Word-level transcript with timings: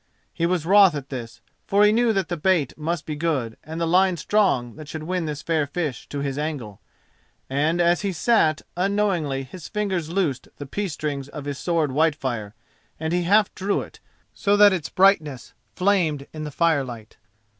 He 0.33 0.47
was 0.47 0.65
wroth 0.65 0.95
at 0.95 1.09
this, 1.09 1.41
for 1.67 1.85
he 1.85 1.91
knew 1.91 2.11
that 2.11 2.27
the 2.27 2.35
bait 2.35 2.75
must 2.75 3.05
be 3.05 3.15
good 3.15 3.55
and 3.63 3.79
the 3.79 3.85
line 3.85 4.17
strong 4.17 4.75
that 4.75 4.87
should 4.87 5.03
win 5.03 5.25
this 5.25 5.43
fair 5.43 5.67
fish 5.67 6.09
to 6.09 6.21
his 6.21 6.39
angle, 6.39 6.81
and 7.51 7.79
as 7.79 8.01
he 8.01 8.11
sat, 8.11 8.63
unknowingly 8.75 9.43
his 9.43 9.67
fingers 9.67 10.09
loosed 10.09 10.47
the 10.57 10.65
peace 10.65 10.93
strings 10.93 11.29
of 11.29 11.45
his 11.45 11.59
sword 11.59 11.91
Whitefire, 11.91 12.55
and 12.99 13.13
he 13.13 13.25
half 13.25 13.53
drew 13.53 13.81
it, 13.81 13.99
so 14.33 14.57
that 14.57 14.73
its 14.73 14.89
brightness 14.89 15.53
flamed 15.75 16.25
in 16.33 16.45
the 16.45 16.49
firelight. 16.49 17.17